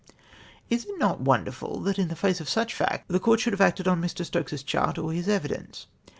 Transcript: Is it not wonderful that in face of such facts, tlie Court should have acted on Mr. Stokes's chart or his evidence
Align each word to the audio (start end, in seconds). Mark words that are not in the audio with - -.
Is 0.67 0.85
it 0.85 0.97
not 0.97 1.19
wonderful 1.21 1.79
that 1.81 1.99
in 1.99 2.09
face 2.15 2.41
of 2.41 2.49
such 2.49 2.73
facts, 2.73 3.05
tlie 3.07 3.21
Court 3.21 3.39
should 3.39 3.53
have 3.53 3.61
acted 3.61 3.87
on 3.87 4.01
Mr. 4.01 4.25
Stokes's 4.25 4.63
chart 4.63 4.97
or 4.97 5.11
his 5.13 5.27
evidence 5.29 5.85